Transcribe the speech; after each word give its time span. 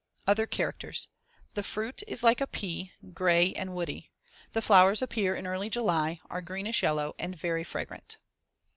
Other 0.25 0.47
characters: 0.47 1.09
The 1.53 1.61
fruit 1.61 2.01
is 2.07 2.23
like 2.23 2.41
a 2.41 2.47
pea, 2.47 2.91
gray 3.13 3.53
and 3.53 3.75
woody. 3.75 4.09
The 4.53 4.61
flowers 4.63 4.99
appear 5.03 5.35
in 5.35 5.45
early 5.45 5.69
July, 5.69 6.21
are 6.27 6.41
greenish 6.41 6.81
yellow 6.81 7.13
and 7.19 7.35
very 7.35 7.63
fragrant. 7.63 8.17